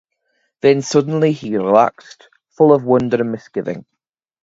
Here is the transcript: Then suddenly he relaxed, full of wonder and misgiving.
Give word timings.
Then 0.61 0.81
suddenly 0.81 1.31
he 1.31 1.55
relaxed, 1.55 2.27
full 2.57 2.73
of 2.73 2.83
wonder 2.83 3.21
and 3.21 3.31
misgiving. 3.31 3.85